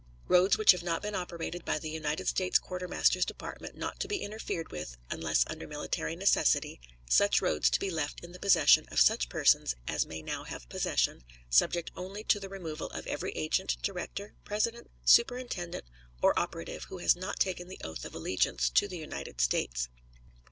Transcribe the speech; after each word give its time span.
Roads 0.27 0.57
which 0.57 0.71
have 0.71 0.81
not 0.81 1.03
been 1.03 1.13
operated 1.13 1.63
by 1.63 1.77
the 1.77 1.91
United 1.91 2.27
States 2.27 2.57
Quartermaster's 2.57 3.23
Department 3.23 3.77
not 3.77 3.99
to 3.99 4.07
be 4.07 4.17
interfered 4.23 4.71
with 4.71 4.97
unless 5.11 5.43
under 5.45 5.67
military 5.67 6.15
necessity; 6.15 6.81
such 7.07 7.39
roads 7.39 7.69
to 7.69 7.79
be 7.79 7.91
left 7.91 8.23
in 8.23 8.31
the 8.31 8.39
possession 8.39 8.87
of 8.89 8.99
such 8.99 9.29
persons 9.29 9.75
as 9.87 10.07
may 10.07 10.23
now 10.23 10.43
have 10.43 10.67
possession, 10.69 11.23
subject 11.51 11.91
only 11.95 12.23
to 12.23 12.39
the 12.39 12.49
removal 12.49 12.87
of 12.87 13.05
every 13.05 13.31
agent, 13.33 13.77
director, 13.83 14.33
president, 14.43 14.89
superintendent, 15.05 15.85
or 16.19 16.33
operative 16.39 16.85
who 16.85 16.97
has 16.97 17.15
not 17.15 17.39
taken 17.39 17.67
the 17.67 17.79
oath 17.83 18.03
of 18.03 18.15
allegiance 18.15 18.71
to 18.71 18.87
the 18.87 18.97
United 18.97 19.39
States. 19.39 19.87